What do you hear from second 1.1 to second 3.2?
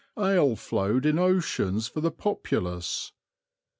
oceans for the populace.